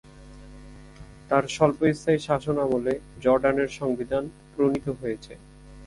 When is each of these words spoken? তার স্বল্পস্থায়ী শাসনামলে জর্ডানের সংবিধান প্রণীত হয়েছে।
তার 1.29 1.43
স্বল্পস্থায়ী 1.47 2.19
শাসনামলে 2.19 2.93
জর্ডানের 3.21 3.69
সংবিধান 3.79 4.23
প্রণীত 4.53 4.87
হয়েছে। 5.01 5.33